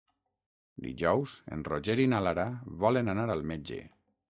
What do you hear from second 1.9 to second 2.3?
i na